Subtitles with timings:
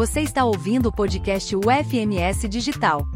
[0.00, 3.06] Você está ouvindo o podcast UFMS Digital.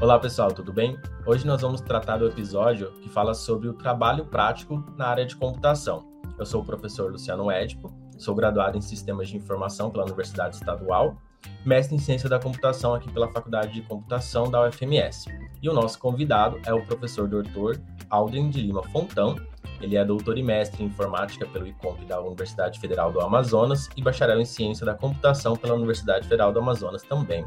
[0.00, 0.96] Olá pessoal, tudo bem?
[1.26, 5.34] Hoje nós vamos tratar do episódio que fala sobre o trabalho prático na área de
[5.34, 6.06] computação.
[6.38, 11.20] Eu sou o professor Luciano Edipo, sou graduado em Sistemas de Informação pela Universidade Estadual,
[11.64, 15.26] mestre em Ciência da Computação aqui pela Faculdade de Computação da UFMS.
[15.62, 19.36] E o nosso convidado é o professor doutor Aldrin de Lima Fontão.
[19.80, 24.02] Ele é doutor e mestre em Informática pelo ICOMP da Universidade Federal do Amazonas e
[24.02, 27.44] bacharel em Ciência da Computação pela Universidade Federal do Amazonas também.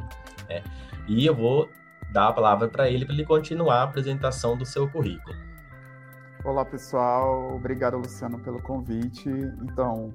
[0.50, 0.64] Né?
[1.08, 1.70] E eu vou
[2.11, 5.36] dar a palavra para ele para ele continuar a apresentação do seu currículo.
[6.44, 7.55] Olá, pessoal.
[7.55, 9.30] Obrigado, Luciano, pelo convite.
[9.61, 10.14] Então,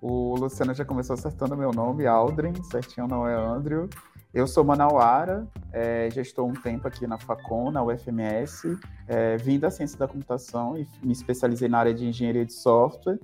[0.00, 3.88] o Luciano já começou acertando meu nome, Aldrin, certinho não é Andrew.
[4.32, 9.58] Eu sou manauara, é, já estou um tempo aqui na Facom, na UFMS, é, vim
[9.58, 13.18] da ciência da computação e me especializei na área de engenharia de software.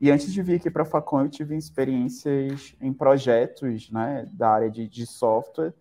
[0.00, 4.48] E antes de vir aqui para a Facom, eu tive experiências em projetos né, da
[4.48, 5.74] área de, de software,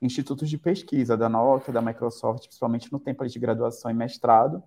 [0.00, 4.62] institutos de pesquisa da Nokia, da Microsoft, principalmente no tempo de graduação e mestrado.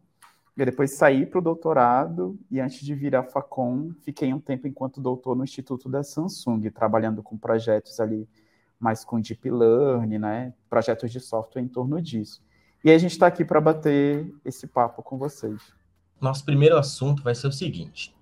[0.59, 4.67] E depois saí para o doutorado e antes de vir à Facom, fiquei um tempo
[4.67, 8.27] enquanto doutor no Instituto da Samsung, trabalhando com projetos ali
[8.77, 10.53] mais com deep learning, né?
[10.69, 12.43] Projetos de software em torno disso.
[12.83, 15.61] E a gente está aqui para bater esse papo com vocês.
[16.19, 18.13] Nosso primeiro assunto vai ser o seguinte: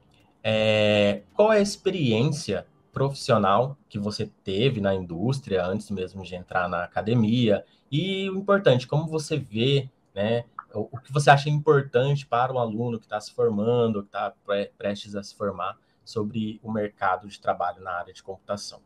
[0.44, 6.70] é, qual é a experiência profissional que você teve na indústria antes mesmo de entrar
[6.70, 12.54] na academia e o importante, como você vê, né, o, que você acha importante para
[12.54, 14.34] um aluno que está se formando, que está
[14.78, 18.80] prestes a se formar sobre o mercado de trabalho na área de computação.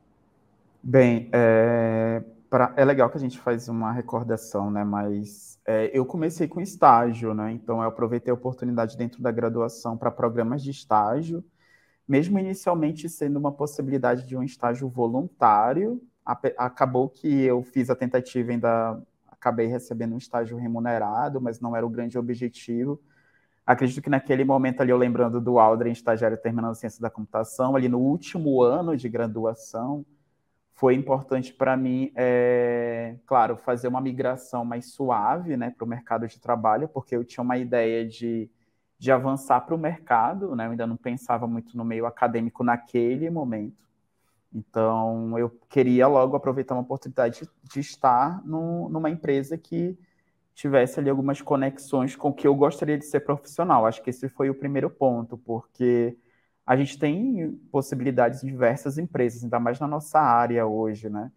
[0.82, 4.84] Bem, é, pra, é legal que a gente faz uma recordação, né?
[4.84, 7.52] Mas é, eu comecei com estágio, né?
[7.52, 11.44] Então eu aproveitei a oportunidade dentro da graduação para programas de estágio
[12.11, 16.02] mesmo inicialmente sendo uma possibilidade de um estágio voluntário,
[16.58, 19.02] acabou que eu fiz a tentativa ainda
[19.42, 23.02] acabei recebendo um estágio remunerado, mas não era o grande objetivo.
[23.66, 27.90] Acredito que naquele momento ali, eu lembrando do Aldrin, estagiário terminando ciência da computação, ali
[27.90, 30.06] no último ano de graduação,
[30.74, 36.28] foi importante para mim, é, claro, fazer uma migração mais suave né, para o mercado
[36.28, 38.50] de trabalho, porque eu tinha uma ideia de
[39.02, 40.68] de avançar para o mercado, né?
[40.68, 43.76] Eu ainda não pensava muito no meio acadêmico naquele momento.
[44.54, 49.98] Então, eu queria logo aproveitar uma oportunidade de, estar no, numa empresa que
[50.54, 53.86] tivesse ali algumas conexões com o que eu gostaria de ser profissional.
[53.86, 56.17] Acho que esse foi o primeiro ponto, porque
[56.66, 61.32] a gente tem possibilidades em diversas empresas, ainda mais na nossa área hoje, né?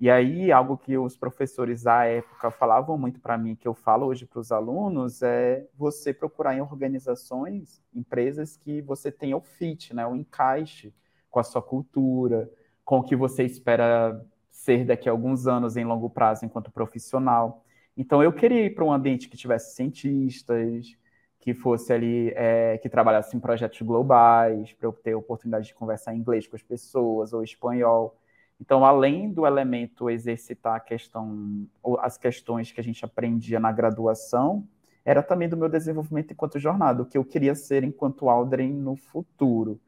[0.00, 4.06] E aí, algo que os professores à época falavam muito para mim, que eu falo
[4.06, 9.94] hoje para os alunos, é você procurar em organizações, empresas que você tenha o fit,
[9.94, 10.94] né, o encaixe
[11.38, 12.50] com a sua cultura,
[12.84, 17.64] com o que você espera ser daqui a alguns anos em longo prazo enquanto profissional.
[17.96, 20.96] Então, eu queria ir para um ambiente que tivesse cientistas,
[21.38, 25.74] que fosse ali, é, que trabalhasse em projetos globais, para eu ter a oportunidade de
[25.74, 28.18] conversar em inglês com as pessoas, ou espanhol
[28.60, 31.66] então, além do elemento exercitar a questão,
[32.00, 34.66] as questões que a gente aprendia na graduação,
[35.04, 38.96] era também do meu desenvolvimento enquanto jornada, o que eu queria ser enquanto Aldrin no
[38.96, 39.80] futuro.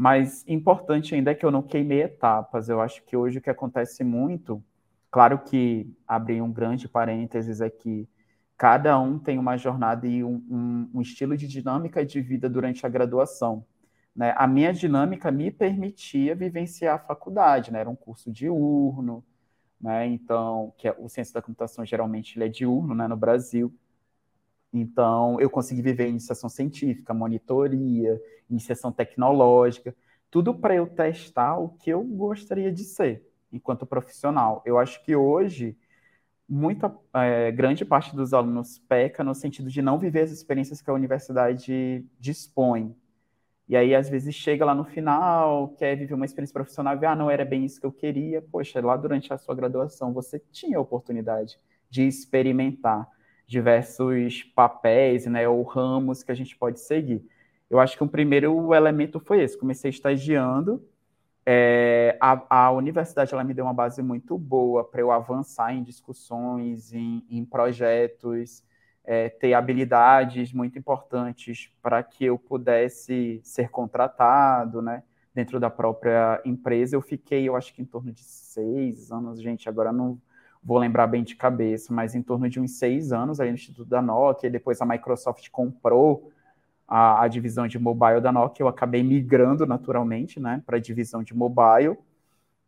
[0.00, 2.70] Mas importante ainda é que eu não queimei etapas.
[2.70, 4.64] Eu acho que hoje o que acontece muito,
[5.10, 8.08] claro que abri um grande parênteses aqui,
[8.56, 12.86] cada um tem uma jornada e um, um, um estilo de dinâmica de vida durante
[12.86, 13.62] a graduação.
[14.16, 14.32] Né?
[14.38, 17.80] A minha dinâmica me permitia vivenciar a faculdade, né?
[17.80, 19.22] era um curso diurno,
[19.78, 20.06] né?
[20.06, 23.06] então, que é, o ciência da computação geralmente é diurno né?
[23.06, 23.70] no Brasil.
[24.72, 29.94] Então, eu consegui viver iniciação científica, monitoria, iniciação tecnológica,
[30.30, 34.62] tudo para eu testar o que eu gostaria de ser enquanto profissional.
[34.64, 35.76] Eu acho que hoje,
[36.48, 40.90] muita é, grande parte dos alunos peca no sentido de não viver as experiências que
[40.90, 42.94] a universidade dispõe,
[43.70, 47.14] e aí, às vezes, chega lá no final, quer viver uma experiência profissional e ah,
[47.14, 48.42] não era bem isso que eu queria.
[48.42, 51.56] Poxa, lá durante a sua graduação você tinha a oportunidade
[51.88, 53.08] de experimentar
[53.50, 57.20] diversos papéis, né, ou ramos que a gente pode seguir.
[57.68, 59.58] Eu acho que o primeiro elemento foi esse.
[59.58, 60.80] Comecei estagiando.
[61.44, 65.82] É, a, a, universidade ela me deu uma base muito boa para eu avançar em
[65.82, 68.62] discussões, em, em projetos,
[69.04, 75.02] é, ter habilidades muito importantes para que eu pudesse ser contratado, né?
[75.34, 79.68] Dentro da própria empresa, eu fiquei, eu acho que em torno de seis anos, gente,
[79.68, 80.20] agora não
[80.62, 83.88] vou lembrar bem de cabeça, mas em torno de uns seis anos aí no Instituto
[83.88, 86.30] da Nokia, e depois a Microsoft comprou
[86.86, 91.22] a, a divisão de mobile da Nokia, eu acabei migrando naturalmente né, para a divisão
[91.22, 91.96] de mobile.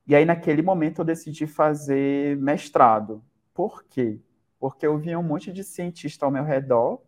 [0.07, 3.23] E aí, naquele momento, eu decidi fazer mestrado.
[3.53, 4.19] Por quê?
[4.59, 7.01] Porque eu via um monte de cientista ao meu redor,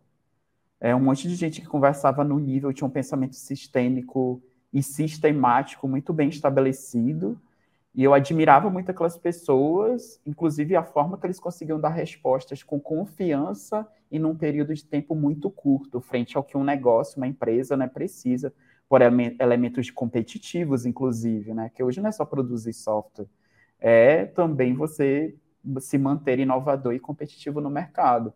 [0.80, 4.42] é, um monte de gente que conversava no nível, tinha um pensamento sistêmico
[4.72, 7.40] e sistemático muito bem estabelecido,
[7.94, 12.80] e eu admirava muito aquelas pessoas, inclusive a forma que eles conseguiam dar respostas com
[12.80, 17.76] confiança e num período de tempo muito curto, frente ao que um negócio, uma empresa,
[17.76, 18.52] né, precisa,
[18.88, 23.26] por elementos competitivos, inclusive, né, que hoje não é só produzir software,
[23.78, 25.36] é também você
[25.80, 28.34] se manter inovador e competitivo no mercado.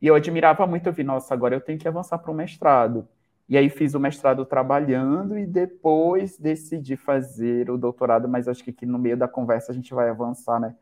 [0.00, 3.06] E eu admirava muito, eu vi, nossa, agora eu tenho que avançar para o mestrado.
[3.48, 8.70] E aí fiz o mestrado trabalhando e depois decidi fazer o doutorado, mas acho que
[8.70, 10.74] aqui no meio da conversa a gente vai avançar, né?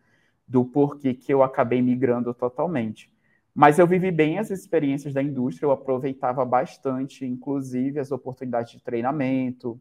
[0.46, 3.12] Do porquê que eu acabei migrando totalmente.
[3.54, 8.82] Mas eu vivi bem as experiências da indústria, eu aproveitava bastante, inclusive, as oportunidades de
[8.82, 9.80] treinamento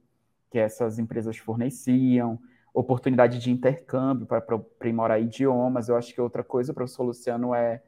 [0.49, 2.39] que essas empresas forneciam,
[2.73, 5.87] oportunidade de intercâmbio para aprimorar idiomas.
[5.89, 7.81] Eu acho que outra coisa, professor Luciano, é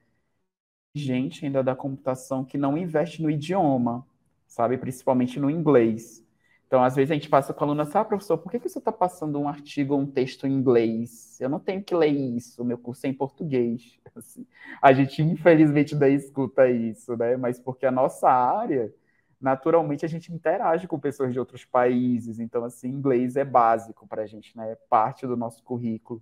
[0.96, 4.06] gente ainda da computação que não investe no idioma
[4.54, 4.78] sabe?
[4.78, 6.24] Principalmente no inglês.
[6.68, 8.78] Então, às vezes a gente passa com a aluna, ah, professor, por que, que você
[8.78, 11.40] está passando um artigo ou um texto em inglês?
[11.42, 14.00] Eu não tenho que ler isso, meu curso é em português.
[14.16, 14.46] Assim,
[14.80, 17.36] a gente, infelizmente, daí escuta isso, né?
[17.36, 18.94] Mas porque a nossa área,
[19.42, 22.40] naturalmente, a gente interage com pessoas de outros países.
[22.40, 24.74] Então, assim, inglês é básico para a gente, né?
[24.74, 26.22] É parte do nosso currículo.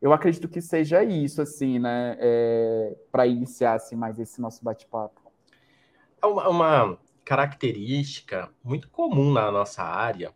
[0.00, 2.16] Eu acredito que seja isso, assim, né?
[2.18, 5.20] É, para iniciar assim, mais esse nosso bate-papo.
[6.22, 10.32] É uma, uma característica muito comum na nossa área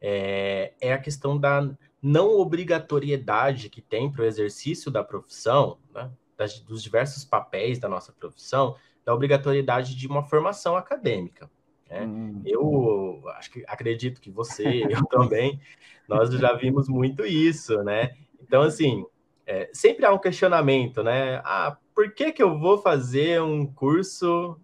[0.00, 1.68] é, é a questão da
[2.00, 7.88] não obrigatoriedade que tem para o exercício da profissão, né, das, dos diversos papéis da
[7.88, 11.50] nossa profissão, da obrigatoriedade de uma formação acadêmica.
[11.90, 12.06] Né?
[12.06, 12.40] Hum.
[12.46, 15.60] Eu acho que acredito que você, eu também,
[16.06, 18.14] nós já vimos muito isso, né?
[18.40, 19.04] Então, assim,
[19.44, 21.42] é, sempre há um questionamento, né?
[21.44, 24.56] Ah, por que, que eu vou fazer um curso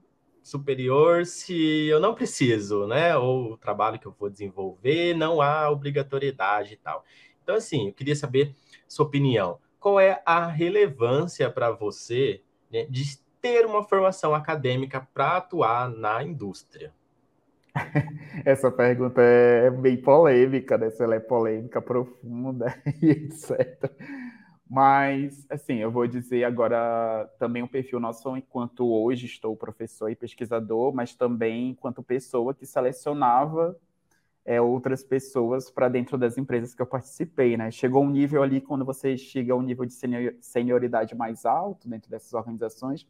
[0.45, 3.17] superior se eu não preciso, né?
[3.17, 7.03] Ou o trabalho que eu vou desenvolver, não há obrigatoriedade e tal.
[7.43, 8.55] Então, assim, eu queria saber
[8.87, 9.59] sua opinião.
[9.81, 16.23] Qual é a relevância para você né, de ter uma formação acadêmica para atuar na
[16.23, 16.93] indústria?
[18.45, 20.91] Essa pergunta é bem polêmica, né?
[20.91, 22.67] Se ela é polêmica, profunda
[23.03, 23.91] e etc.
[24.69, 30.17] Mas, assim, eu vou dizer agora também um perfil nosso enquanto hoje estou professor e
[30.17, 33.77] pesquisador, mas também enquanto pessoa que selecionava
[34.45, 37.71] é, outras pessoas para dentro das empresas que eu participei, né?
[37.71, 39.95] Chegou um nível ali, quando você chega a um nível de
[40.41, 43.07] senioridade mais alto dentro dessas organizações,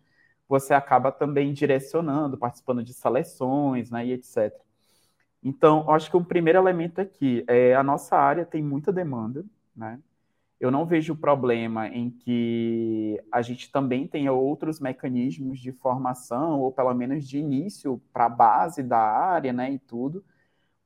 [0.49, 4.61] você acaba também direcionando, participando de seleções, né, e etc.
[5.43, 9.45] Então, acho que o primeiro elemento aqui é a nossa área tem muita demanda,
[9.77, 10.01] né?
[10.65, 16.73] Eu não vejo problema em que a gente também tenha outros mecanismos de formação, ou
[16.73, 20.25] pelo menos de início para a base da área, né, e tudo,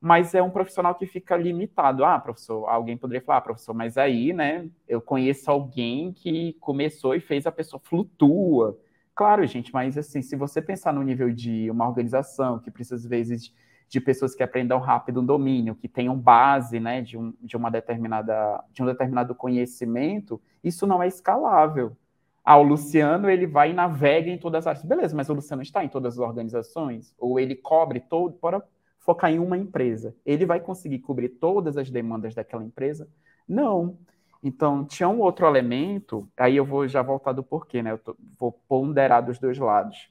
[0.01, 2.05] mas é um profissional que fica limitado.
[2.05, 7.15] Ah, professor, alguém poderia falar, ah, professor, mas aí, né, eu conheço alguém que começou
[7.15, 8.79] e fez a pessoa flutua.
[9.15, 13.07] Claro, gente, mas assim, se você pensar no nível de uma organização que precisa, às
[13.07, 13.53] vezes,
[13.89, 17.71] de pessoas que aprendam rápido um domínio, que tenham base né, de, um, de, uma
[17.71, 21.97] determinada, de um determinado conhecimento, isso não é escalável.
[22.45, 24.85] Ah, o Luciano ele vai e navega em todas as áreas.
[24.85, 27.15] Beleza, mas o Luciano está em todas as organizações?
[27.19, 28.63] Ou ele cobre todo para
[28.99, 30.15] focar em uma empresa?
[30.25, 33.09] Ele vai conseguir cobrir todas as demandas daquela empresa?
[33.47, 33.99] Não.
[34.43, 37.91] Então, tinha um outro elemento, aí eu vou já voltar do porquê, né?
[37.93, 40.11] Eu tô, vou ponderar dos dois lados,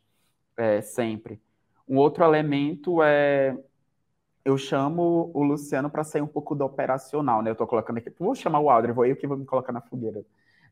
[0.58, 1.40] é, sempre.
[1.88, 3.58] Um outro elemento é
[4.46, 7.50] eu chamo o Luciano para sair um pouco do operacional, né?
[7.50, 9.82] Eu estou colocando aqui, vou chamar o Aldrin, vou eu que vou me colocar na
[9.82, 10.26] fogueira.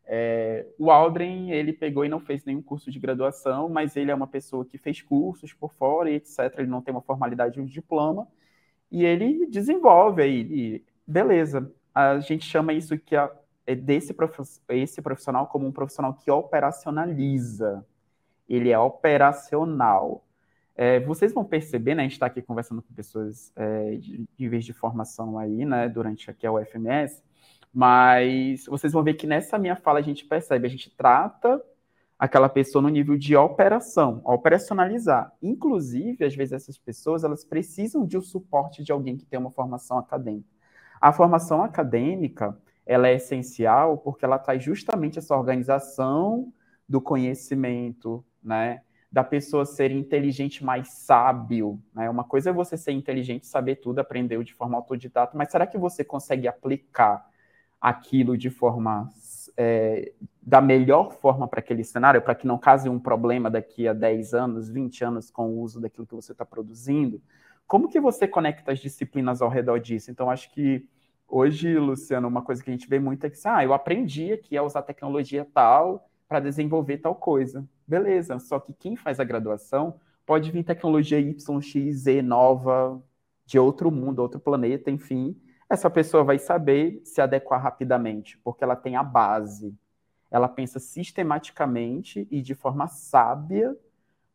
[0.05, 4.15] É, o Aldrin, ele pegou e não fez nenhum curso de graduação, mas ele é
[4.15, 6.59] uma pessoa que fez cursos por fora e etc.
[6.59, 8.27] Ele não tem uma formalidade de um diploma
[8.91, 10.83] e ele desenvolve aí.
[11.07, 16.31] beleza, a gente chama isso que é desse prof, esse profissional como um profissional que
[16.31, 17.85] operacionaliza.
[18.49, 20.24] Ele é operacional.
[20.75, 24.65] É, vocês vão perceber, né, a gente está aqui conversando com pessoas é, de níveis
[24.65, 27.23] de formação aí, né, durante aqui a UFMS,
[27.73, 31.61] mas vocês vão ver que nessa minha fala a gente percebe, a gente trata
[32.17, 35.33] aquela pessoa no nível de operação, operacionalizar.
[35.41, 39.51] Inclusive, às vezes essas pessoas, elas precisam de um suporte de alguém que tem uma
[39.51, 40.49] formação acadêmica.
[41.01, 46.53] A formação acadêmica, ela é essencial porque ela traz justamente essa organização
[46.87, 48.81] do conhecimento, né?
[49.15, 52.09] Da pessoa ser inteligente mais sábio, né?
[52.09, 55.77] Uma coisa é você ser inteligente, saber tudo, aprendeu de forma autodidata, mas será que
[55.77, 57.25] você consegue aplicar
[57.79, 59.09] aquilo de forma
[59.55, 63.93] é, da melhor forma para aquele cenário, para que não cause um problema daqui a
[63.93, 67.21] 10 anos, 20 anos com o uso daquilo que você está produzindo?
[67.65, 70.11] Como que você conecta as disciplinas ao redor disso?
[70.11, 70.85] Então, acho que
[71.25, 74.57] hoje, Luciano, uma coisa que a gente vê muito é que, ah, eu aprendi aqui
[74.57, 77.67] a usar tecnologia tal para desenvolver tal coisa.
[77.87, 83.01] Beleza, só que quem faz a graduação pode vir tecnologia Y, X, Z nova,
[83.45, 85.39] de outro mundo, outro planeta, enfim.
[85.69, 89.73] Essa pessoa vai saber se adequar rapidamente, porque ela tem a base.
[90.31, 93.75] Ela pensa sistematicamente e de forma sábia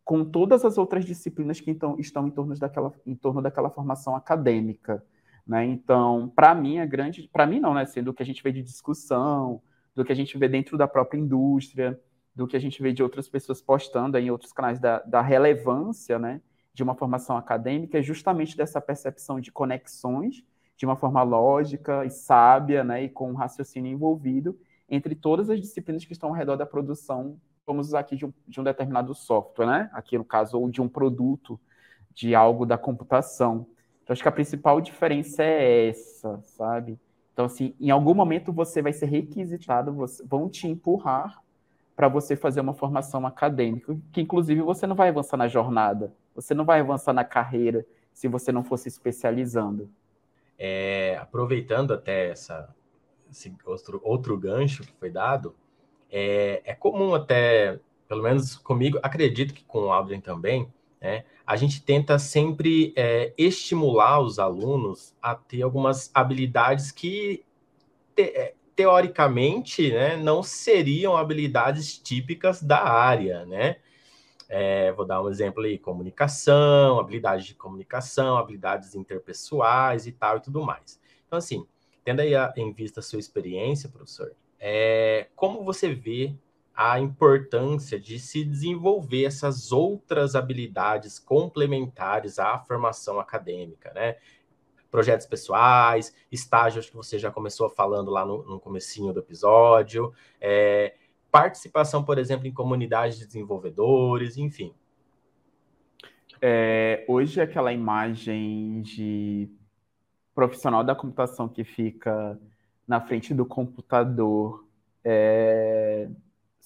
[0.05, 4.17] com todas as outras disciplinas que então, estão em torno daquela, em torno daquela formação
[4.17, 5.05] acadêmica.
[5.47, 5.65] Né?
[5.67, 7.29] Então, para mim, a grande.
[7.33, 7.83] Para mim, não, né?
[7.83, 9.61] Assim, do que a gente vê de discussão,
[9.95, 12.01] do que a gente vê dentro da própria indústria,
[12.35, 16.19] do que a gente vê de outras pessoas postando em outros canais da, da relevância
[16.19, 16.41] né,
[16.73, 20.45] de uma formação acadêmica, é justamente dessa percepção de conexões
[20.77, 25.61] de uma forma lógica e sábia, né, e com um raciocínio envolvido entre todas as
[25.61, 27.39] disciplinas que estão ao redor da produção
[27.71, 29.91] vamos usar aqui de um, de um determinado software, né?
[29.93, 31.59] Aqui no caso, ou de um produto,
[32.13, 33.67] de algo da computação.
[34.03, 36.99] Então, acho que a principal diferença é essa, sabe?
[37.41, 41.43] Então, assim, em algum momento você vai ser requisitado, você, vão te empurrar
[41.97, 46.53] para você fazer uma formação acadêmica, que inclusive você não vai avançar na jornada, você
[46.53, 49.89] não vai avançar na carreira se você não for se especializando.
[50.59, 52.69] É, aproveitando até essa,
[53.31, 55.55] esse outro, outro gancho que foi dado,
[56.13, 60.71] é, é comum até, pelo menos comigo, acredito que com o Aldrin também,
[61.01, 67.45] né, a gente tenta sempre é, estimular os alunos a ter algumas habilidades que,
[68.15, 73.77] te, é, teoricamente, né, não seriam habilidades típicas da área, né?
[74.49, 80.41] É, vou dar um exemplo aí: comunicação, habilidades de comunicação, habilidades interpessoais e tal e
[80.41, 81.01] tudo mais.
[81.27, 81.65] Então, assim,
[82.05, 86.35] tendo aí a, em vista a sua experiência, professor, é, como você vê
[86.83, 94.17] a importância de se desenvolver essas outras habilidades complementares à formação acadêmica, né?
[94.91, 100.11] Projetos pessoais, estágios que você já começou falando lá no, no comecinho do episódio,
[100.41, 100.95] é,
[101.31, 104.75] participação, por exemplo, em comunidades de desenvolvedores, enfim.
[106.41, 109.51] É, hoje aquela imagem de
[110.35, 112.41] profissional da computação que fica
[112.89, 114.67] na frente do computador
[115.05, 116.09] é,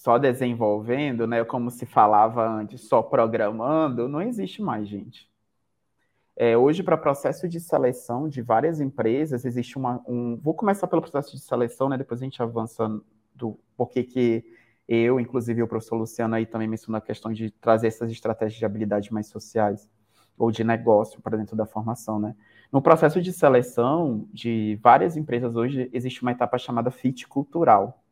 [0.05, 5.31] só desenvolvendo, né, como se falava antes, só programando, não existe mais, gente.
[6.37, 10.37] É, hoje, para processo de seleção de várias empresas, existe uma, um...
[10.37, 12.87] Vou começar pelo processo de seleção, né, depois a gente avança
[13.35, 14.45] do porquê que
[14.87, 18.65] eu, inclusive o professor Luciano aí também mencionou a questão de trazer essas estratégias de
[18.67, 19.89] habilidades mais sociais
[20.37, 22.37] ou de negócio para dentro da formação, né?
[22.71, 28.04] No processo de seleção de várias empresas hoje, existe uma etapa chamada fit cultural.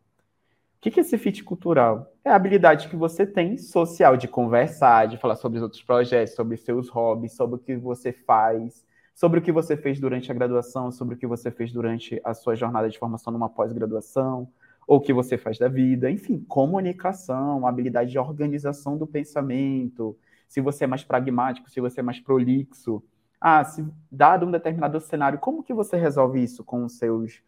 [0.85, 2.13] O que é esse fit cultural?
[2.25, 6.35] É a habilidade que você tem social de conversar, de falar sobre os outros projetos,
[6.35, 8.85] sobre seus hobbies, sobre o que você faz,
[9.15, 12.35] sobre o que você fez durante a graduação, sobre o que você fez durante a
[12.35, 14.49] sua jornada de formação numa pós-graduação,
[14.85, 20.61] ou o que você faz da vida, enfim, comunicação, habilidade de organização do pensamento, se
[20.61, 23.01] você é mais pragmático, se você é mais prolixo,
[23.41, 27.41] ah, se dado um determinado cenário, como que você resolve isso com os seus,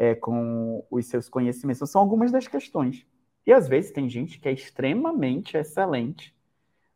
[0.00, 1.90] é, com os seus conhecimentos?
[1.90, 3.06] São algumas das questões.
[3.46, 6.34] E às vezes tem gente que é extremamente excelente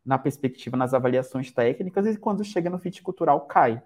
[0.03, 3.83] na perspectiva, nas avaliações técnicas, e quando chega no fit cultural cai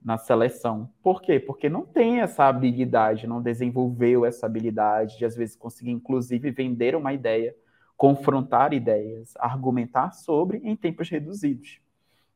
[0.00, 0.88] na seleção.
[1.02, 1.40] Por quê?
[1.40, 6.94] Porque não tem essa habilidade, não desenvolveu essa habilidade de, às vezes, conseguir, inclusive, vender
[6.94, 7.56] uma ideia,
[7.96, 11.80] confrontar ideias, argumentar sobre em tempos reduzidos.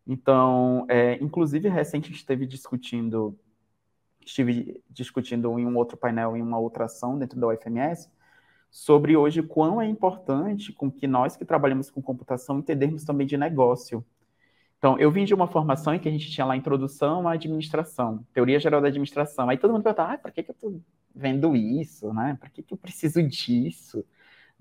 [0.05, 3.39] Então, é, inclusive, recente esteve discutindo,
[4.29, 8.11] estive discutindo em um outro painel, em uma outra ação dentro da UFMS,
[8.71, 13.37] sobre hoje quão é importante com que nós que trabalhamos com computação entendermos também de
[13.37, 14.05] negócio.
[14.77, 18.25] Então, eu vim de uma formação em que a gente tinha lá introdução à administração,
[18.33, 19.49] teoria geral da administração.
[19.49, 20.81] Aí todo mundo pergunta, ah, para que, que eu estou
[21.15, 22.37] vendo isso, né?
[22.39, 24.05] Para que, que eu preciso disso?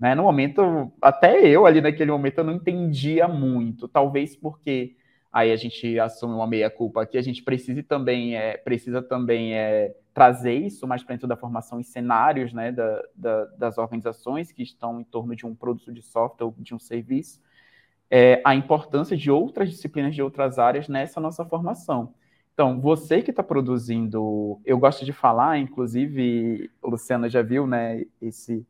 [0.00, 0.14] Né?
[0.14, 4.96] No momento, até eu ali naquele momento eu não entendia muito, talvez porque
[5.32, 9.94] aí a gente assume uma meia-culpa aqui, a gente precisa também, é, precisa também é,
[10.14, 14.62] trazer isso mais para dentro da formação em cenários né, da, da, das organizações que
[14.62, 17.40] estão em torno de um produto de software ou de um serviço,
[18.10, 22.14] é, a importância de outras disciplinas de outras áreas nessa nossa formação.
[22.58, 28.04] Então, você que está produzindo, eu gosto de falar, inclusive, o Luciano já viu, né,
[28.20, 28.66] esse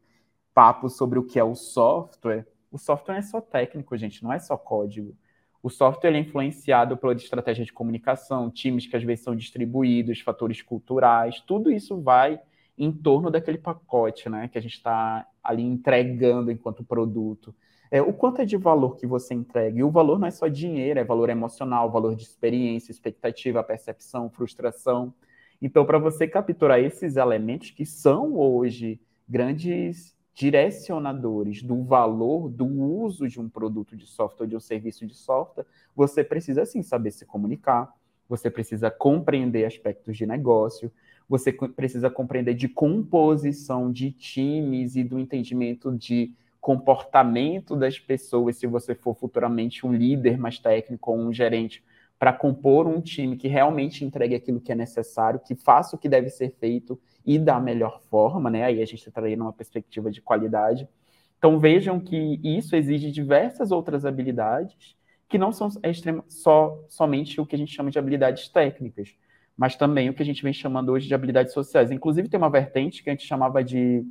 [0.53, 2.47] papo sobre o que é o software.
[2.71, 5.17] O software é só técnico, gente, não é só código.
[5.63, 10.63] O software é influenciado pela estratégia de comunicação, times que às vezes são distribuídos, fatores
[10.63, 12.41] culturais, tudo isso vai
[12.77, 17.53] em torno daquele pacote, né, que a gente está ali entregando enquanto produto.
[17.91, 19.79] É, o quanto é de valor que você entrega?
[19.79, 24.31] E o valor não é só dinheiro, é valor emocional, valor de experiência, expectativa, percepção,
[24.31, 25.13] frustração.
[25.61, 33.27] Então, para você capturar esses elementos que são hoje grandes direcionadores do valor do uso
[33.27, 35.67] de um produto de software de um serviço de software,
[35.97, 37.93] você precisa sim saber se comunicar,
[38.29, 40.93] você precisa compreender aspectos de negócio,
[41.29, 48.67] você precisa compreender de composição de times e do entendimento de comportamento das pessoas, se
[48.69, 51.83] você for futuramente um líder mais técnico ou um gerente,
[52.17, 56.09] para compor um time que realmente entregue aquilo que é necessário, que faça o que
[56.09, 56.97] deve ser feito
[57.29, 58.65] e da melhor forma, né?
[58.65, 60.89] Aí a gente está numa perspectiva de qualidade.
[61.37, 64.97] Então vejam que isso exige diversas outras habilidades
[65.29, 69.15] que não são extrema, só somente o que a gente chama de habilidades técnicas,
[69.55, 71.91] mas também o que a gente vem chamando hoje de habilidades sociais.
[71.91, 74.07] Inclusive tem uma vertente que a gente chamava de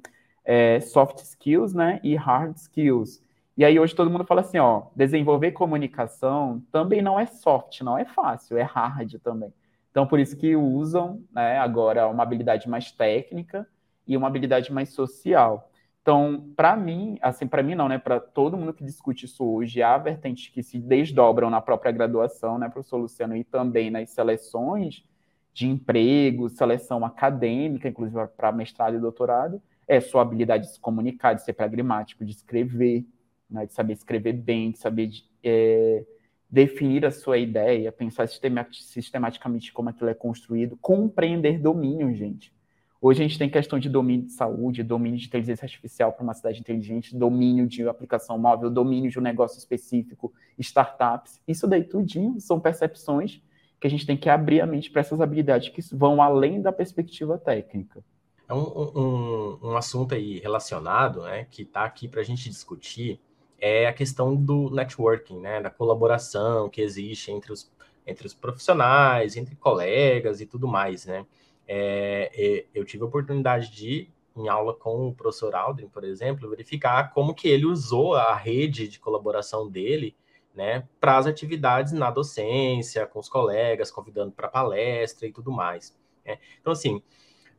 [0.46, 3.20] é, soft skills, né, e hard skills.
[3.58, 7.98] E aí hoje todo mundo fala assim, ó, desenvolver comunicação também não é soft, não
[7.98, 9.52] é fácil, é hard também.
[9.98, 13.68] Então por isso que usam, né, agora uma habilidade mais técnica
[14.06, 15.72] e uma habilidade mais social.
[16.04, 19.82] Então, para mim, assim, para mim não, né, para todo mundo que discute isso hoje,
[19.82, 25.04] há vertentes que se desdobram na própria graduação, né, professor Luciano, e também nas seleções
[25.52, 31.34] de emprego, seleção acadêmica, inclusive para mestrado e doutorado, é sua habilidade de se comunicar,
[31.34, 33.04] de ser pragmático, de escrever,
[33.50, 35.10] né, de saber escrever bem, de saber
[35.44, 36.06] é,
[36.50, 42.56] definir a sua ideia, pensar sistematicamente como aquilo é construído, compreender domínio, gente.
[43.00, 46.34] Hoje a gente tem questão de domínio de saúde, domínio de inteligência artificial para uma
[46.34, 51.40] cidade inteligente, domínio de aplicação móvel, domínio de um negócio específico, startups.
[51.48, 53.42] Isso daí tudinho são percepções
[53.80, 56.72] que a gente tem que abrir a mente para essas habilidades que vão além da
[56.72, 58.04] perspectiva técnica.
[58.50, 63.20] É um, um, um assunto aí relacionado, né, que está aqui para a gente discutir,
[63.60, 67.72] é a questão do networking, né, da colaboração que existe entre os,
[68.06, 71.26] entre os profissionais, entre colegas e tudo mais, né.
[71.68, 77.14] É, eu tive a oportunidade de, em aula com o professor Aldrin, por exemplo, verificar
[77.14, 80.16] como que ele usou a rede de colaboração dele,
[80.56, 85.96] né, para as atividades na docência, com os colegas, convidando para palestra e tudo mais.
[86.26, 86.40] Né?
[86.60, 87.02] Então, assim,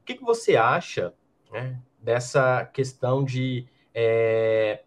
[0.09, 1.13] que, que você acha
[1.53, 4.83] né, dessa questão de é,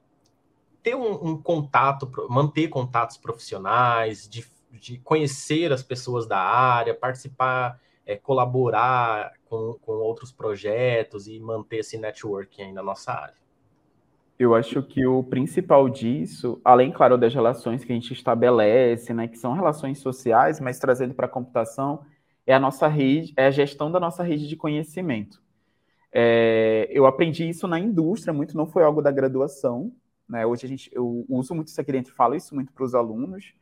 [0.83, 7.79] ter um, um, contato, manter contatos profissionais, de, de, conhecer as pessoas da área, participar,
[8.05, 13.41] é, colaborar com, com outros projetos e manter esse networking aí na nossa área?
[14.39, 19.27] Eu acho que o principal disso, além, claro, das relações que a gente estabelece, né,
[19.27, 22.03] que são relações sociais, mas trazendo para a computação,
[22.45, 25.39] é a nossa rede, é a gestão da nossa rede de conhecimento.
[26.11, 29.91] É, eu aprendi isso na indústria, muito não foi algo da graduação.
[30.31, 30.45] Né?
[30.45, 33.53] Hoje a gente, eu uso muito isso aqui dentro, falo isso muito para os alunos.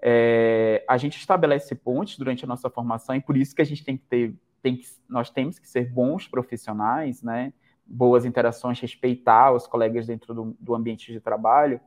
[0.00, 3.84] É, a gente estabelece pontes durante a nossa formação e por isso que a gente
[3.84, 7.52] tem que ter, tem que, nós temos que ser bons profissionais, né?
[7.86, 11.78] boas interações, respeitar os colegas dentro do, do ambiente de trabalho,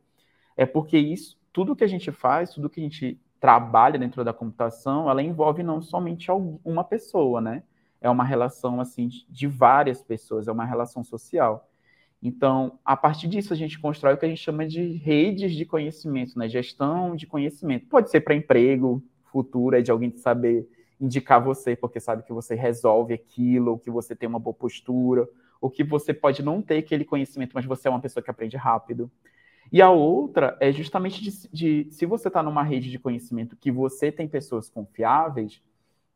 [0.56, 4.32] é porque isso, tudo que a gente faz, tudo que a gente trabalha dentro da
[4.32, 6.30] computação, ela envolve não somente
[6.64, 7.64] uma pessoa, né?
[8.00, 11.68] É uma relação assim de várias pessoas, é uma relação social.
[12.22, 15.66] Então, a partir disso, a gente constrói o que a gente chama de redes de
[15.66, 16.50] conhecimento, né?
[16.50, 17.88] Gestão de conhecimento.
[17.88, 20.68] Pode ser para emprego futuro, é de alguém saber
[21.00, 25.30] indicar você, porque sabe que você resolve aquilo, ou que você tem uma boa postura,
[25.62, 28.58] ou que você pode não ter aquele conhecimento, mas você é uma pessoa que aprende
[28.58, 29.12] rápido.
[29.72, 33.72] E a outra é justamente de, de se você está numa rede de conhecimento que
[33.72, 35.62] você tem pessoas confiáveis,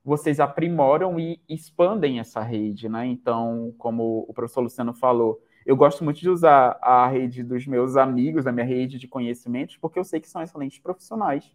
[0.03, 3.05] vocês aprimoram e expandem essa rede, né?
[3.05, 7.95] Então, como o professor Luciano falou, eu gosto muito de usar a rede dos meus
[7.95, 11.51] amigos, a minha rede de conhecimentos, porque eu sei que são excelentes profissionais,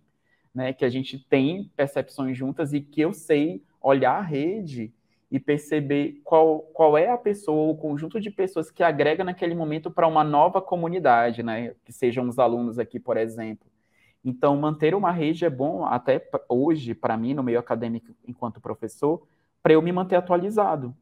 [0.55, 0.73] né?
[0.73, 4.93] Que a gente tem percepções juntas e que eu sei olhar a rede
[5.31, 9.91] e perceber qual, qual é a pessoa, o conjunto de pessoas que agrega naquele momento
[9.91, 11.75] para uma nova comunidade, né?
[11.85, 13.67] Que sejam os alunos aqui, por exemplo.
[14.25, 19.25] Então, manter uma rede é bom, até hoje, para mim, no meio acadêmico, enquanto professor,
[19.63, 20.97] para eu me manter atualizado.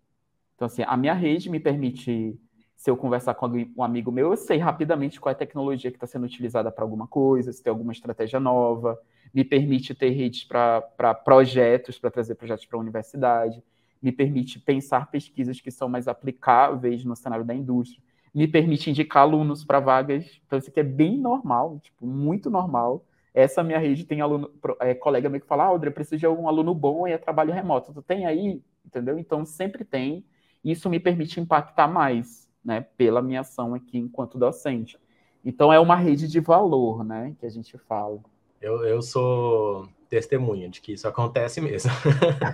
[0.54, 2.38] Então, assim, a minha rede me permite,
[2.84, 5.96] se eu conversar com um amigo meu, eu sei rapidamente qual é a tecnologia que
[5.96, 9.00] está sendo utilizada para alguma coisa, se tem alguma estratégia nova.
[9.32, 13.64] me permite ter redes para projetos, para trazer projetos para a universidade,
[14.02, 18.02] me permite pensar pesquisas que são mais aplicáveis no cenário da indústria,
[18.34, 20.38] me permite indicar alunos para vagas.
[20.46, 23.02] Então, isso aqui é bem normal, tipo, muito normal.
[23.32, 26.26] Essa minha rede tem aluno, é, colega meu que fala, ah, Audrey, eu preciso de
[26.26, 27.94] um aluno bom e é trabalho remoto.
[27.94, 28.62] Tu tem aí?
[28.84, 29.18] Entendeu?
[29.18, 30.22] Então, sempre tem.
[30.62, 34.98] Isso me permite impactar mais, né, pela minha ação aqui enquanto docente.
[35.44, 38.20] Então, é uma rede de valor, né, que a gente fala.
[38.60, 41.90] Eu, eu sou testemunha de que isso acontece mesmo.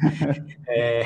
[0.66, 1.02] é,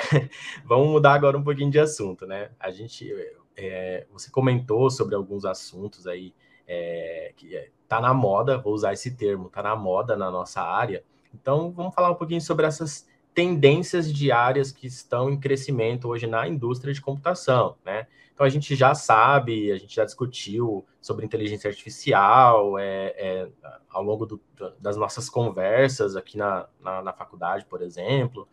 [0.64, 2.50] vamos mudar agora um pouquinho de assunto, né?
[2.58, 3.12] A gente,
[3.56, 6.32] é, você comentou sobre alguns assuntos aí
[6.66, 10.62] é, que é, tá na moda, vou usar esse termo, tá na moda na nossa
[10.62, 11.04] área.
[11.34, 16.26] Então, vamos falar um pouquinho sobre essas tendências de áreas que estão em crescimento hoje
[16.26, 18.06] na indústria de computação, né?
[18.34, 23.48] Então a gente já sabe, a gente já discutiu sobre inteligência artificial é, é,
[23.88, 24.40] ao longo do,
[24.80, 28.48] das nossas conversas aqui na, na, na faculdade, por exemplo.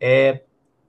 [0.00, 0.44] É,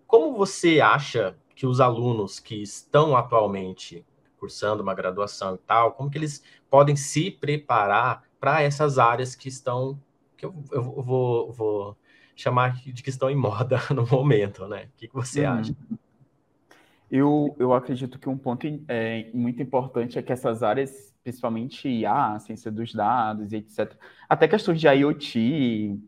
[0.07, 4.05] como você acha que os alunos que estão atualmente
[4.39, 9.49] cursando uma graduação e tal, como que eles podem se preparar para essas áreas que
[9.49, 9.99] estão,
[10.37, 11.97] que eu, eu vou, vou
[12.33, 14.85] chamar de que estão em moda no momento, né?
[14.85, 15.51] O que, que você uhum.
[15.51, 15.75] acha?
[17.11, 22.39] Eu, eu acredito que um ponto é, muito importante é que essas áreas, principalmente IA,
[22.39, 23.95] ciência dos dados e etc.,
[24.27, 25.99] até questões de IoT,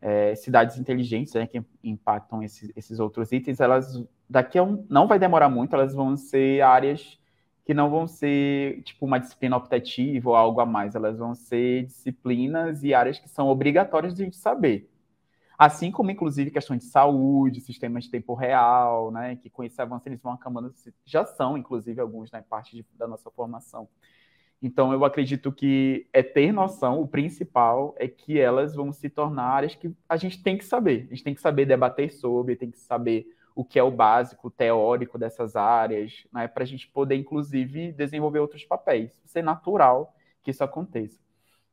[0.00, 5.06] é, cidades inteligentes, né, que impactam esses, esses outros itens, elas daqui a um, não
[5.06, 7.18] vai demorar muito, elas vão ser áreas
[7.64, 11.84] que não vão ser tipo uma disciplina optativa ou algo a mais, elas vão ser
[11.86, 14.88] disciplinas e áreas que são obrigatórias de a gente saber.
[15.58, 20.08] Assim como, inclusive, questão de saúde, sistemas de tempo real, né, que com esse avanço
[20.08, 20.72] eles vão acabando,
[21.04, 23.88] já são, inclusive, alguns, né, parte de, da nossa formação.
[24.60, 29.44] Então, eu acredito que é ter noção, o principal é que elas vão se tornar
[29.44, 31.06] áreas que a gente tem que saber.
[31.10, 34.50] A gente tem que saber debater sobre, tem que saber o que é o básico
[34.50, 39.18] teórico dessas áreas, né, para a gente poder, inclusive, desenvolver outros papéis.
[39.24, 41.25] Isso é natural que isso aconteça.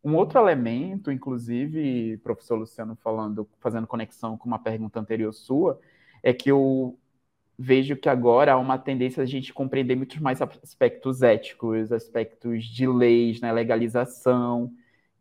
[0.03, 5.79] Um outro elemento, inclusive, professor Luciano falando, fazendo conexão com uma pergunta anterior sua,
[6.21, 6.99] é que eu
[7.57, 12.87] vejo que agora há uma tendência a gente compreender muitos mais aspectos éticos, aspectos de
[12.87, 14.73] leis, né, legalização,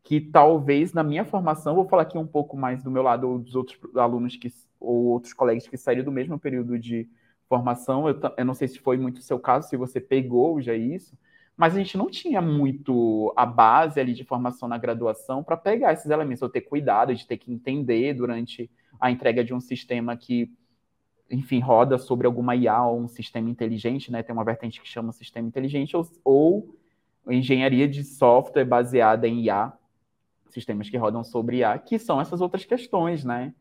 [0.02, 3.38] que talvez na minha formação, vou falar aqui um pouco mais do meu lado ou
[3.38, 4.48] dos outros alunos que
[4.80, 7.08] ou outros colegas que saíram do mesmo período de
[7.48, 10.74] formação, eu, eu não sei se foi muito o seu caso, se você pegou já
[10.74, 11.16] isso,
[11.56, 15.92] mas a gente não tinha muito a base ali de formação na graduação para pegar
[15.92, 20.16] esses elementos, ou ter cuidado de ter que entender durante a entrega de um sistema
[20.16, 20.50] que,
[21.30, 24.22] enfim, roda sobre alguma IA ou um sistema inteligente, né?
[24.22, 26.76] Tem uma vertente que chama sistema inteligente, ou, ou
[27.28, 29.72] engenharia de software baseada em IA,
[30.48, 33.54] sistemas que rodam sobre IA, que são essas outras questões, né?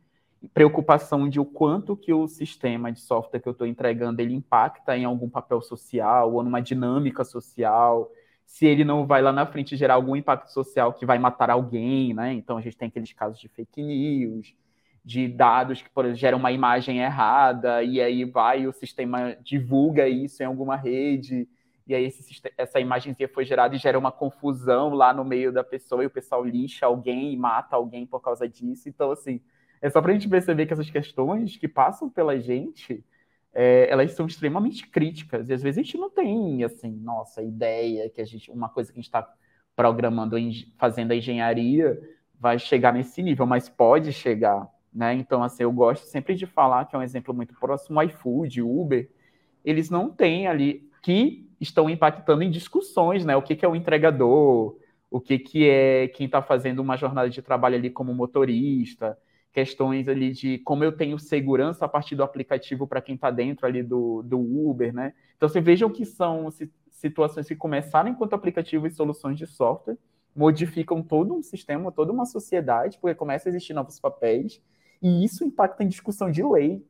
[0.53, 4.97] Preocupação de o quanto que o sistema de software que eu estou entregando ele impacta
[4.97, 8.11] em algum papel social ou numa dinâmica social,
[8.45, 12.13] se ele não vai lá na frente gerar algum impacto social que vai matar alguém,
[12.13, 12.33] né?
[12.33, 14.55] Então a gente tem aqueles casos de fake news,
[15.05, 20.07] de dados que, por exemplo, geram uma imagem errada e aí vai o sistema divulga
[20.07, 21.47] isso em alguma rede
[21.87, 25.63] e aí esse, essa imagenzinha foi gerada e gera uma confusão lá no meio da
[25.63, 28.87] pessoa e o pessoal lixa alguém e mata alguém por causa disso.
[28.87, 29.41] Então, assim,
[29.81, 33.03] é só para a gente perceber que essas questões que passam pela gente,
[33.53, 35.49] é, elas são extremamente críticas.
[35.49, 38.91] E às vezes a gente não tem, assim, nossa, ideia que a gente, uma coisa
[38.91, 39.27] que a gente está
[39.75, 40.37] programando,
[40.77, 41.99] fazendo a engenharia,
[42.39, 45.13] vai chegar nesse nível, mas pode chegar, né?
[45.13, 48.61] Então, assim, eu gosto sempre de falar que é um exemplo muito próximo, o iFood,
[48.61, 49.09] Uber,
[49.63, 53.35] eles não têm ali, que estão impactando em discussões, né?
[53.35, 54.77] O que, que é o entregador,
[55.09, 59.17] o que, que é quem está fazendo uma jornada de trabalho ali como motorista,
[59.51, 63.65] questões ali de como eu tenho segurança a partir do aplicativo para quem está dentro
[63.65, 65.13] ali do, do Uber, né?
[65.35, 66.47] Então, vocês vejam que são
[66.89, 69.97] situações que começaram enquanto aplicativo e soluções de software,
[70.35, 74.61] modificam todo um sistema, toda uma sociedade, porque começa a existir novos papéis,
[75.01, 76.85] e isso impacta em discussão de lei.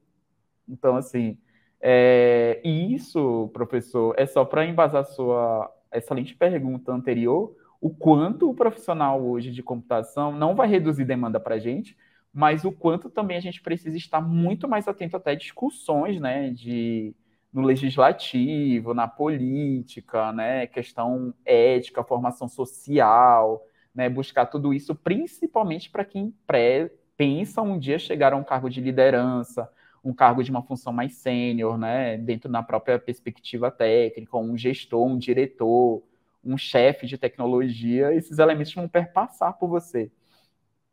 [0.67, 1.37] Então, assim,
[1.81, 8.53] é, e isso, professor, é só para embasar sua excelente pergunta anterior, o quanto o
[8.53, 11.97] profissional hoje de computação não vai reduzir demanda para a gente,
[12.33, 17.13] mas o quanto também a gente precisa estar muito mais atento até discussões, né, de
[17.53, 23.61] no legislativo, na política, né, questão ética, formação social,
[23.93, 28.69] né, buscar tudo isso, principalmente para quem pré, pensa um dia chegar a um cargo
[28.69, 29.69] de liderança,
[30.03, 35.05] um cargo de uma função mais sênior, né, dentro da própria perspectiva técnica, um gestor,
[35.05, 36.01] um diretor,
[36.43, 40.09] um chefe de tecnologia, esses elementos vão perpassar por você.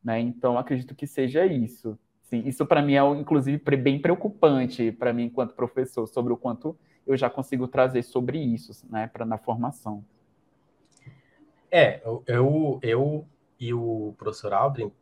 [0.03, 0.21] Né?
[0.21, 1.99] Então, acredito que seja isso.
[2.23, 6.77] Sim, isso para mim é, inclusive, bem preocupante para mim enquanto professor, sobre o quanto
[7.07, 10.05] eu já consigo trazer sobre isso né, na formação.
[11.71, 13.27] É, eu, eu
[13.59, 14.93] e o professor Aldrin,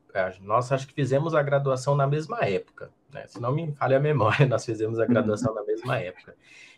[0.41, 3.27] nós acho que fizemos a graduação na mesma época, né?
[3.27, 6.35] Se não me falha a memória, nós fizemos a graduação na mesma época.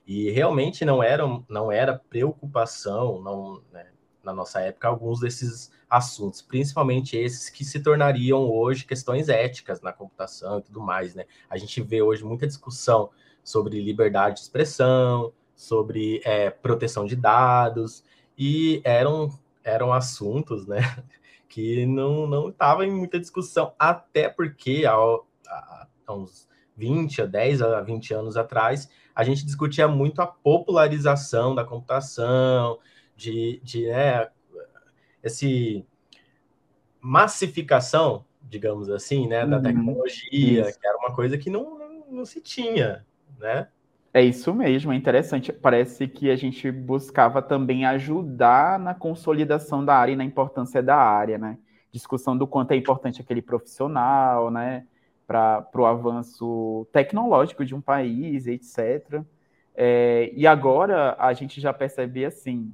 [0.06, 3.86] E realmente não era, não era preocupação, não, né,
[4.28, 9.90] na nossa época, alguns desses assuntos, principalmente esses que se tornariam hoje questões éticas na
[9.90, 11.24] computação e tudo mais, né?
[11.48, 13.10] A gente vê hoje muita discussão
[13.42, 18.04] sobre liberdade de expressão, sobre é, proteção de dados,
[18.36, 19.32] e eram,
[19.64, 20.78] eram assuntos, né,
[21.48, 24.92] que não não em muita discussão, até porque há,
[26.06, 31.54] há uns 20 a 10 a 20 anos atrás, a gente discutia muito a popularização
[31.54, 32.78] da computação,
[33.18, 34.28] de, de né,
[35.22, 35.84] esse
[37.00, 39.62] massificação, digamos assim, né, da uhum.
[39.62, 43.04] tecnologia, que era uma coisa que não, não, não se tinha,
[43.38, 43.66] né?
[44.14, 45.52] É isso mesmo, é interessante.
[45.52, 50.96] Parece que a gente buscava também ajudar na consolidação da área e na importância da
[50.96, 51.58] área, né?
[51.90, 54.86] Discussão do quanto é importante aquele profissional, né?
[55.26, 59.22] Para o avanço tecnológico de um país, etc.
[59.74, 62.72] É, e agora a gente já percebe assim,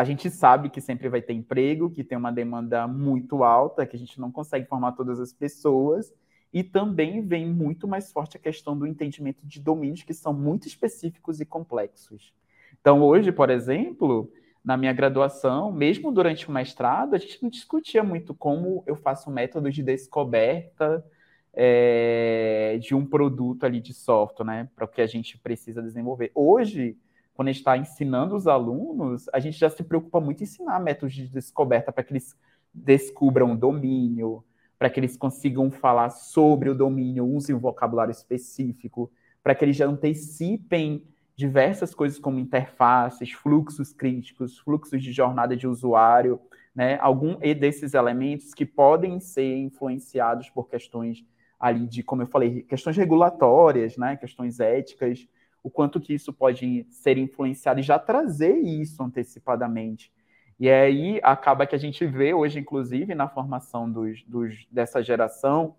[0.00, 3.94] a gente sabe que sempre vai ter emprego, que tem uma demanda muito alta, que
[3.94, 6.10] a gente não consegue formar todas as pessoas,
[6.50, 10.66] e também vem muito mais forte a questão do entendimento de domínios que são muito
[10.66, 12.32] específicos e complexos.
[12.80, 14.32] Então, hoje, por exemplo,
[14.64, 19.30] na minha graduação, mesmo durante o mestrado, a gente não discutia muito como eu faço
[19.30, 21.04] métodos de descoberta
[21.52, 26.32] é, de um produto ali de software, né, para o que a gente precisa desenvolver.
[26.34, 26.96] Hoje,
[27.40, 30.78] quando a gente está ensinando os alunos, a gente já se preocupa muito em ensinar
[30.78, 32.36] métodos de descoberta para que eles
[32.70, 34.44] descubram o domínio,
[34.78, 39.10] para que eles consigam falar sobre o domínio, usem um vocabulário específico,
[39.42, 41.02] para que eles já antecipem
[41.34, 46.38] diversas coisas como interfaces, fluxos críticos, fluxos de jornada de usuário,
[46.74, 46.98] né?
[47.00, 51.24] Algum desses elementos que podem ser influenciados por questões
[51.58, 54.14] ali de, como eu falei, questões regulatórias, né?
[54.18, 55.26] Questões éticas,
[55.62, 60.12] o quanto que isso pode ser influenciado e já trazer isso antecipadamente.
[60.58, 65.76] E aí acaba que a gente vê hoje, inclusive, na formação dos, dos, dessa geração,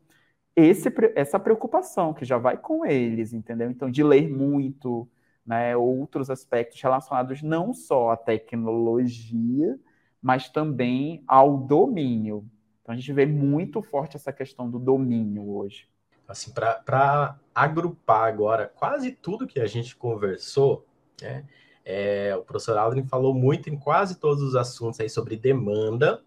[0.56, 3.70] esse, essa preocupação que já vai com eles, entendeu?
[3.70, 5.08] Então, de ler muito,
[5.46, 9.80] né, outros aspectos relacionados não só à tecnologia,
[10.22, 12.46] mas também ao domínio.
[12.82, 15.92] Então, a gente vê muito forte essa questão do domínio hoje
[16.32, 20.86] assim, para agrupar agora quase tudo que a gente conversou,
[21.22, 21.46] né?
[21.84, 26.22] É, o professor Aldrin falou muito em quase todos os assuntos aí sobre demanda,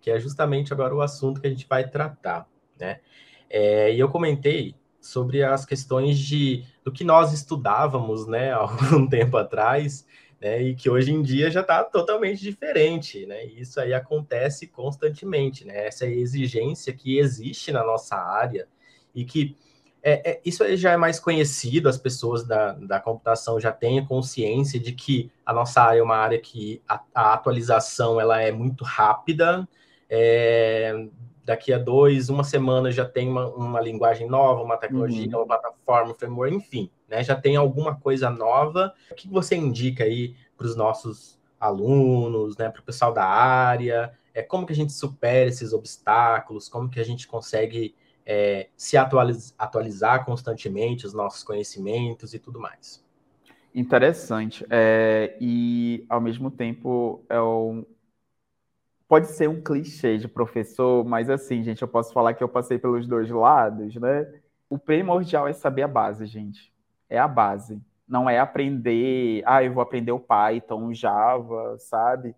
[0.00, 3.00] que é justamente agora o assunto que a gente vai tratar, né?
[3.48, 9.36] É, e eu comentei sobre as questões de do que nós estudávamos, né, algum tempo
[9.36, 10.06] atrás,
[10.40, 13.46] né, e que hoje em dia já está totalmente diferente, né?
[13.46, 15.86] E isso aí acontece constantemente, né?
[15.86, 18.66] Essa exigência que existe na nossa área
[19.14, 19.56] e que
[20.02, 24.80] é, é, isso já é mais conhecido, as pessoas da, da computação já têm consciência
[24.80, 28.84] de que a nossa área é uma área que a, a atualização ela é muito
[28.84, 29.68] rápida.
[30.08, 31.06] É,
[31.44, 35.44] daqui a dois, uma semana já tem uma, uma linguagem nova, uma tecnologia, uhum.
[35.44, 38.94] uma plataforma, um framework, enfim, né, já tem alguma coisa nova.
[39.10, 44.12] O que você indica aí para os nossos alunos, né, para o pessoal da área?
[44.32, 46.68] É, como que a gente supera esses obstáculos?
[46.68, 52.60] Como que a gente consegue é, se atualiz, atualizar constantemente os nossos conhecimentos e tudo
[52.60, 53.04] mais.
[53.74, 54.64] Interessante.
[54.68, 57.84] É, e, ao mesmo tempo, é um...
[59.08, 62.78] pode ser um clichê de professor, mas, assim, gente, eu posso falar que eu passei
[62.78, 64.32] pelos dois lados, né?
[64.68, 66.72] O primordial é saber a base, gente.
[67.08, 67.80] É a base.
[68.06, 72.34] Não é aprender, ah, eu vou aprender o Python, o Java, sabe?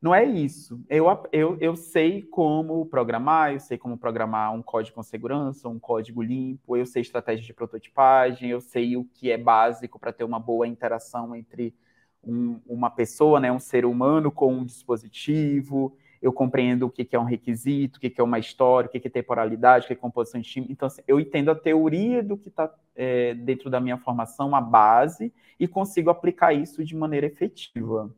[0.00, 0.80] Não é isso.
[0.88, 5.78] Eu, eu, eu sei como programar, eu sei como programar um código com segurança, um
[5.78, 10.22] código limpo, eu sei estratégia de prototipagem, eu sei o que é básico para ter
[10.22, 11.74] uma boa interação entre
[12.22, 17.16] um, uma pessoa, né, um ser humano com um dispositivo, eu compreendo o que, que
[17.16, 19.86] é um requisito, o que, que é uma história, o que, que é temporalidade, o
[19.88, 20.66] que é composição de time.
[20.70, 24.60] Então, assim, eu entendo a teoria do que está é, dentro da minha formação, a
[24.60, 28.12] base, e consigo aplicar isso de maneira efetiva,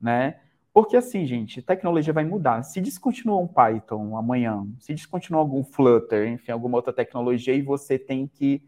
[0.00, 0.40] né?
[0.72, 2.62] Porque assim, gente, tecnologia vai mudar.
[2.62, 7.98] Se descontinuar um Python amanhã, se descontinuar algum Flutter, enfim, alguma outra tecnologia, e você
[7.98, 8.62] tem que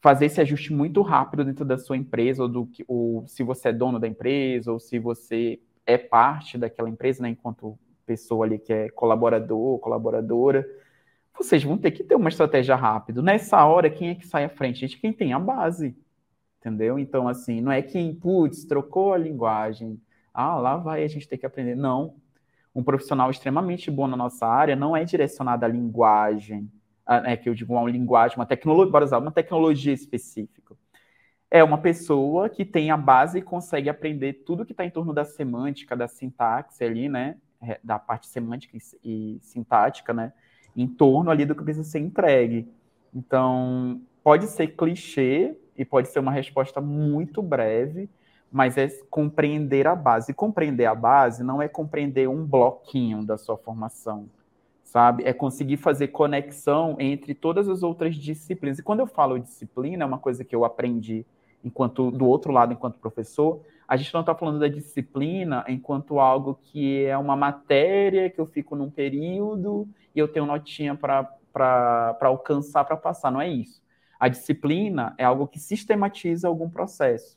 [0.00, 3.72] fazer esse ajuste muito rápido dentro da sua empresa, ou, do, ou se você é
[3.72, 8.72] dono da empresa, ou se você é parte daquela empresa, né, enquanto pessoa ali que
[8.72, 10.64] é colaborador, colaboradora,
[11.36, 13.20] vocês vão ter que ter uma estratégia rápida.
[13.22, 14.80] Nessa hora, quem é que sai à frente?
[14.80, 15.96] Gente, quem tem a base.
[16.60, 16.98] Entendeu?
[16.98, 20.00] Então, assim, não é quem, putz, trocou a linguagem.
[20.34, 21.76] Ah, lá vai a gente ter que aprender.
[21.76, 22.16] Não.
[22.74, 26.68] Um profissional extremamente bom na nossa área não é direcionado à linguagem,
[27.06, 30.74] é que eu digo uma linguagem, uma tecnologia, bora usar uma tecnologia específica.
[31.50, 35.12] É uma pessoa que tem a base e consegue aprender tudo que está em torno
[35.12, 37.36] da semântica, da sintaxe ali, né?
[37.82, 40.32] Da parte semântica e sintática, né?
[40.76, 42.68] Em torno ali do que precisa ser entregue.
[43.14, 48.10] Então, pode ser clichê e pode ser uma resposta muito breve,
[48.54, 50.30] mas é compreender a base.
[50.30, 54.28] E compreender a base não é compreender um bloquinho da sua formação
[54.84, 55.24] sabe?
[55.24, 58.78] É conseguir fazer conexão entre todas as outras disciplinas.
[58.78, 61.26] E quando eu falo disciplina, é uma coisa que eu aprendi
[61.64, 66.60] enquanto do outro lado, enquanto professor, a gente não está falando da disciplina enquanto algo
[66.62, 71.28] que é uma matéria que eu fico num período e eu tenho notinha para
[72.20, 73.32] alcançar, para passar.
[73.32, 73.82] Não é isso.
[74.20, 77.36] A disciplina é algo que sistematiza algum processo.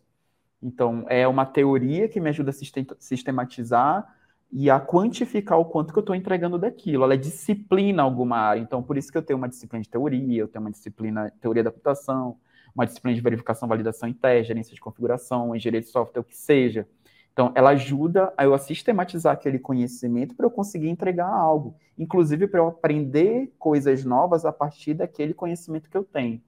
[0.61, 4.07] Então, é uma teoria que me ajuda a sistematizar
[4.51, 7.03] e a quantificar o quanto que eu estou entregando daquilo.
[7.03, 8.61] Ela é disciplina alguma área.
[8.61, 11.37] Então, por isso que eu tenho uma disciplina de teoria, eu tenho uma disciplina de
[11.39, 12.37] teoria da computação,
[12.73, 16.35] uma disciplina de verificação, validação e teste, gerência de configuração, engenharia de software, o que
[16.35, 16.87] seja.
[17.33, 21.75] Então, ela ajuda a eu a sistematizar aquele conhecimento para eu conseguir entregar algo.
[21.97, 26.41] Inclusive, para eu aprender coisas novas a partir daquele conhecimento que eu tenho.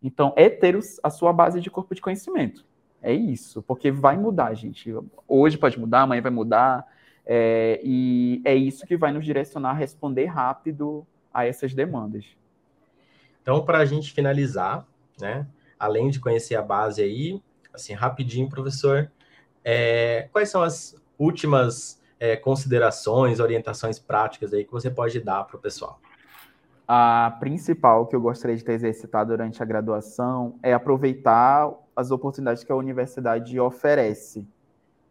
[0.00, 2.64] Então, é ter a sua base de corpo de conhecimento.
[3.06, 4.92] É isso, porque vai mudar, gente.
[5.28, 6.84] Hoje pode mudar, amanhã vai mudar
[7.24, 12.24] é, e é isso que vai nos direcionar a responder rápido a essas demandas.
[13.40, 14.84] Então, para a gente finalizar,
[15.20, 15.46] né,
[15.78, 17.40] além de conhecer a base aí,
[17.72, 19.08] assim, rapidinho, professor,
[19.62, 25.56] é, quais são as últimas é, considerações, orientações práticas aí que você pode dar para
[25.56, 26.00] o pessoal?
[26.88, 32.62] A principal que eu gostaria de ter exercitado durante a graduação é aproveitar as oportunidades
[32.62, 34.46] que a universidade oferece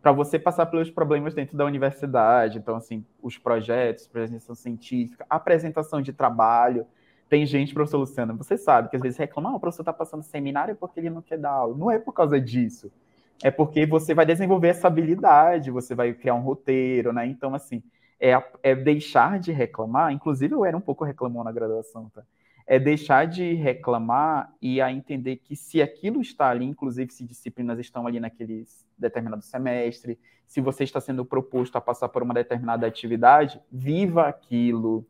[0.02, 2.60] para você passar pelos problemas dentro da universidade.
[2.60, 6.86] Então, assim, os projetos, apresentação científica, apresentação de trabalho.
[7.28, 10.22] Tem gente, professor Luciano, você sabe que às vezes reclama, ah, o professor está passando
[10.22, 11.76] seminário porque ele não quer dar aula.
[11.76, 12.92] Não é por causa disso.
[13.44, 17.26] É porque você vai desenvolver essa habilidade, você vai criar um roteiro, né?
[17.26, 17.82] Então, assim,
[18.20, 18.32] é,
[18.64, 20.12] é deixar de reclamar.
[20.12, 22.24] Inclusive, eu era um pouco reclamão na graduação, tá?
[22.68, 27.78] é deixar de reclamar e a entender que se aquilo está ali, inclusive se disciplinas
[27.80, 28.66] estão ali naquele
[28.98, 35.06] determinado semestre, se você está sendo proposto a passar por uma determinada atividade, viva aquilo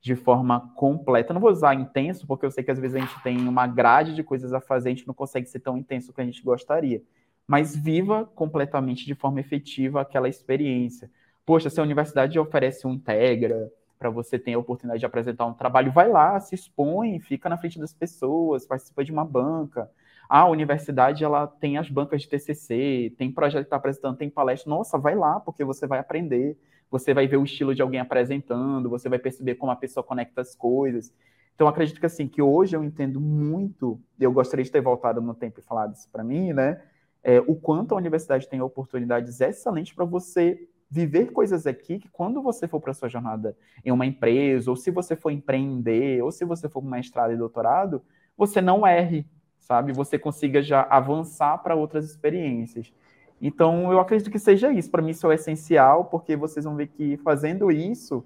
[0.00, 1.30] de forma completa.
[1.30, 3.66] Eu não vou usar intenso, porque eu sei que às vezes a gente tem uma
[3.66, 6.42] grade de coisas a fazer, a gente não consegue ser tão intenso como a gente
[6.42, 7.02] gostaria.
[7.46, 11.10] Mas viva completamente de forma efetiva aquela experiência.
[11.48, 15.54] Poxa, se a universidade oferece um Integra, para você ter a oportunidade de apresentar um
[15.54, 19.90] trabalho, vai lá, se expõe, fica na frente das pessoas, participa de uma banca.
[20.28, 24.28] Ah, a universidade ela tem as bancas de TCC, tem projeto que está apresentando, tem
[24.28, 24.68] palestra.
[24.68, 26.54] Nossa, vai lá, porque você vai aprender.
[26.90, 30.42] Você vai ver o estilo de alguém apresentando, você vai perceber como a pessoa conecta
[30.42, 31.10] as coisas.
[31.54, 35.32] Então, acredito que assim, que hoje eu entendo muito, eu gostaria de ter voltado no
[35.32, 36.82] tempo e falado isso para mim, né?
[37.22, 42.40] É, o quanto a universidade tem oportunidades excelentes para você viver coisas aqui que quando
[42.40, 46.44] você for para sua jornada em uma empresa, ou se você for empreender, ou se
[46.44, 48.02] você for mestrado e doutorado,
[48.36, 49.26] você não erre,
[49.60, 49.92] sabe?
[49.92, 52.92] Você consiga já avançar para outras experiências.
[53.40, 54.90] Então, eu acredito que seja isso.
[54.90, 58.24] Para mim, isso é essencial, porque vocês vão ver que fazendo isso,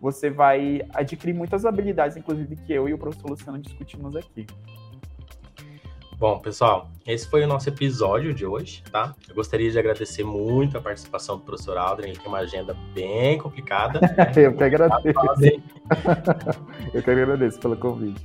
[0.00, 4.46] você vai adquirir muitas habilidades, inclusive que eu e o professor Luciano discutimos aqui.
[6.22, 9.12] Bom, pessoal, esse foi o nosso episódio de hoje, tá?
[9.28, 13.38] Eu gostaria de agradecer muito a participação do professor Aldrin, que tem uma agenda bem
[13.38, 13.98] complicada.
[14.40, 15.18] Eu que agradeço.
[16.94, 18.24] Eu que agradeço pelo convite.